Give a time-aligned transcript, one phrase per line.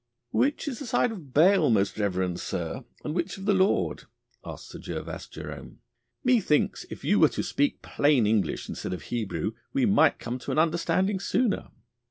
[0.31, 4.05] 'Which is the side of Baal, most reverend sir, and which of the Lord?'
[4.43, 5.77] asked Sir Gervas Jerome.
[6.23, 10.51] 'Methinks if you were to speak plain English instead of Hebrew we might come to
[10.51, 11.67] an understanding sooner.